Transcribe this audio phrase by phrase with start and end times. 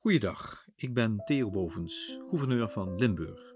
[0.00, 3.54] Goeiedag, ik ben Theo Bovens, gouverneur van Limburg.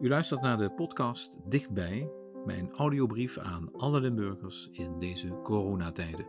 [0.00, 2.10] U luistert naar de podcast Dichtbij,
[2.44, 6.26] mijn audiobrief aan alle Limburgers in deze coronatijden.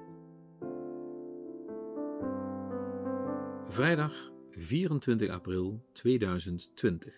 [3.68, 7.14] Vrijdag 24 april 2020.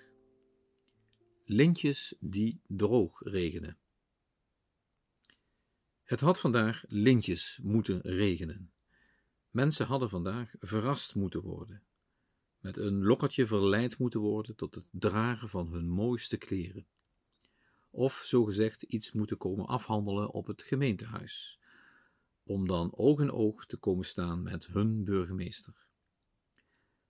[1.46, 3.78] Lintjes die droog regenen.
[6.04, 8.72] Het had vandaag lintjes moeten regenen.
[9.50, 11.84] Mensen hadden vandaag verrast moeten worden,
[12.66, 16.86] met een lokkertje verleid moeten worden tot het dragen van hun mooiste kleren,
[17.90, 21.60] of zogezegd iets moeten komen afhandelen op het gemeentehuis,
[22.44, 25.74] om dan oog in oog te komen staan met hun burgemeester.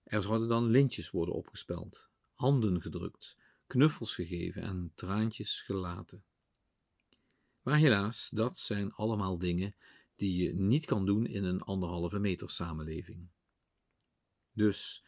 [0.02, 6.24] Er zouden dan lintjes worden opgespeld, handen gedrukt, knuffels gegeven en traantjes gelaten.
[7.62, 9.74] Maar helaas, dat zijn allemaal dingen
[10.16, 13.28] die je niet kan doen in een anderhalve meter samenleving.
[14.52, 15.04] Dus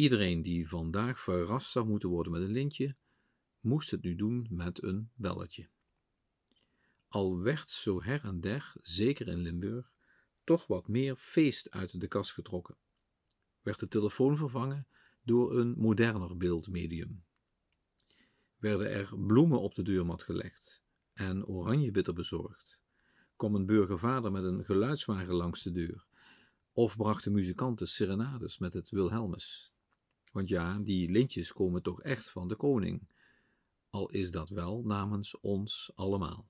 [0.00, 2.96] iedereen die vandaag verrast zou moeten worden met een lintje,
[3.60, 5.68] moest het nu doen met een belletje.
[7.08, 9.92] Al werd zo her en der, zeker in Limburg,
[10.44, 12.76] toch wat meer feest uit de kast getrokken,
[13.62, 14.86] werd de telefoon vervangen
[15.22, 17.24] door een moderner beeldmedium.
[18.56, 22.80] Werden er bloemen op de deurmat gelegd en oranjebitter bezorgd
[23.40, 26.06] kwam een burgervader met een geluidswagen langs de deur,
[26.72, 29.69] of brachten muzikanten serenades met het Wilhelmus.
[30.30, 33.08] Want ja, die lintjes komen toch echt van de koning,
[33.90, 36.48] al is dat wel namens ons allemaal.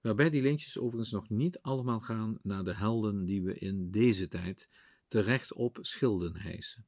[0.00, 4.28] Waarbij die lintjes overigens nog niet allemaal gaan naar de helden die we in deze
[4.28, 4.70] tijd
[5.08, 6.86] terecht op schilden hijsen.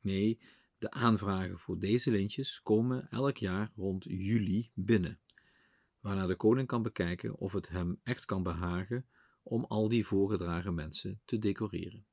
[0.00, 0.40] Nee,
[0.78, 5.20] de aanvragen voor deze lintjes komen elk jaar rond juli binnen
[6.00, 9.06] waarna de koning kan bekijken of het hem echt kan behagen
[9.42, 12.06] om al die voorgedragen mensen te decoreren.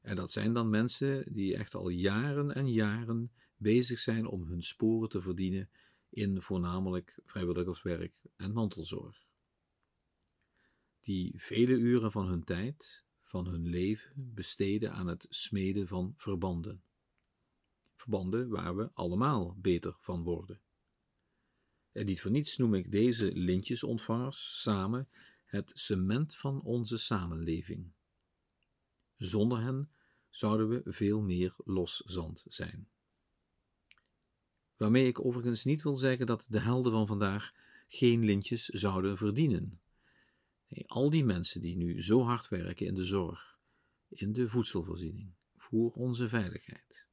[0.00, 4.62] En dat zijn dan mensen die echt al jaren en jaren bezig zijn om hun
[4.62, 5.70] sporen te verdienen
[6.08, 9.28] in voornamelijk vrijwilligerswerk en mantelzorg.
[11.00, 16.82] Die vele uren van hun tijd, van hun leven, besteden aan het smeden van verbanden.
[17.96, 20.60] Verbanden waar we allemaal beter van worden.
[21.92, 25.08] En niet voor niets noem ik deze lintjesontvangers samen
[25.44, 27.92] het cement van onze samenleving.
[29.20, 29.90] Zonder hen
[30.30, 32.88] zouden we veel meer los zand zijn.
[34.76, 37.52] Waarmee ik overigens niet wil zeggen dat de helden van vandaag
[37.88, 39.80] geen lintjes zouden verdienen.
[40.86, 43.58] Al die mensen die nu zo hard werken in de zorg,
[44.08, 47.08] in de voedselvoorziening, voor onze veiligheid,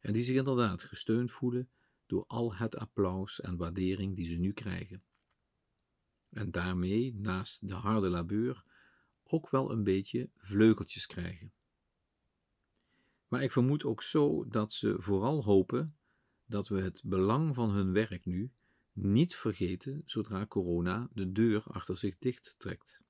[0.00, 1.70] en die zich inderdaad gesteund voelen
[2.06, 5.04] door al het applaus en waardering die ze nu krijgen.
[6.28, 8.64] En daarmee, naast de harde labeur,
[9.28, 11.52] ook wel een beetje vleugeltjes krijgen.
[13.28, 15.96] Maar ik vermoed ook zo dat ze vooral hopen
[16.46, 18.52] dat we het belang van hun werk nu
[18.92, 23.04] niet vergeten zodra corona de deur achter zich dicht trekt.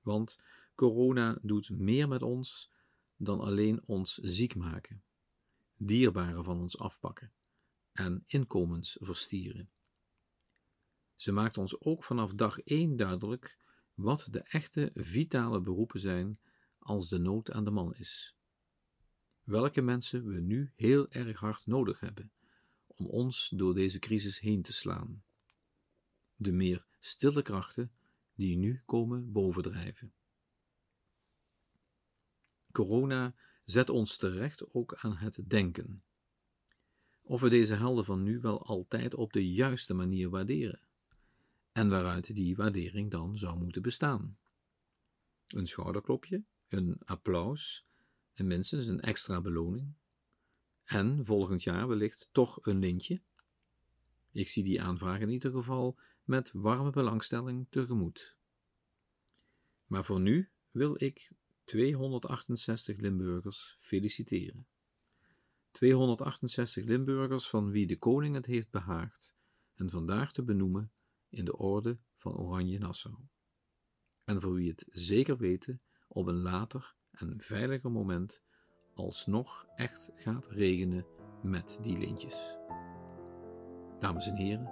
[0.00, 0.40] Want
[0.74, 2.70] corona doet meer met ons
[3.16, 5.02] dan alleen ons ziek maken,
[5.76, 7.32] dierbaren van ons afpakken
[7.92, 9.70] en inkomens verstieren.
[11.14, 13.58] Ze maakt ons ook vanaf dag één duidelijk
[13.96, 16.40] wat de echte vitale beroepen zijn
[16.78, 18.36] als de nood aan de man is.
[19.42, 22.32] Welke mensen we nu heel erg hard nodig hebben
[22.86, 25.24] om ons door deze crisis heen te slaan.
[26.34, 27.92] De meer stille krachten
[28.34, 30.14] die nu komen bovendrijven.
[32.72, 33.34] Corona
[33.64, 36.04] zet ons terecht ook aan het denken
[37.26, 40.80] of we deze helden van nu wel altijd op de juiste manier waarderen,
[41.76, 44.38] en waaruit die waardering dan zou moeten bestaan.
[45.46, 47.86] Een schouderklopje, een applaus
[48.34, 49.92] en minstens een extra beloning,
[50.84, 53.20] en volgend jaar wellicht toch een lintje.
[54.32, 58.36] Ik zie die aanvraag in ieder geval met warme belangstelling tegemoet.
[59.86, 61.30] Maar voor nu wil ik
[61.64, 64.66] 268 Limburgers feliciteren.
[65.70, 69.34] 268 Limburgers van wie de koning het heeft behaagd
[69.74, 70.90] en vandaag te benoemen
[71.28, 73.16] in de orde van Oranje Nassau.
[74.24, 78.42] En voor wie het zeker weten op een later en veiliger moment
[78.94, 81.06] alsnog echt gaat regenen
[81.42, 82.56] met die lintjes.
[83.98, 84.70] Dames en heren,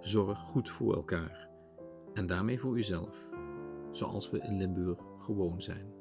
[0.00, 1.48] zorg goed voor elkaar
[2.14, 3.28] en daarmee voor uzelf,
[3.92, 5.92] zoals we in Limburg gewoon zijn.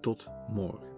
[0.00, 0.91] Tot morgen.